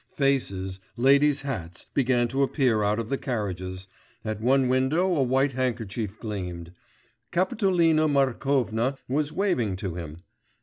Faces, 0.17 0.79
ladies' 0.97 1.41
hats 1.43 1.85
began 1.93 2.27
to 2.29 2.41
appear 2.41 2.81
out 2.81 2.97
of 2.97 3.09
the 3.09 3.19
carriages, 3.19 3.85
at 4.25 4.41
one 4.41 4.67
window 4.67 5.15
a 5.15 5.21
white 5.21 5.51
handkerchief 5.53 6.17
gleamed.... 6.19 6.71
Kapitolina 7.31 8.07
Markovna 8.07 8.97
was 9.07 9.31
waving 9.31 9.75
to 9.75 9.93
him.... 9.93 10.23